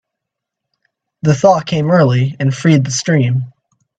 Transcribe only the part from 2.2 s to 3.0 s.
and freed the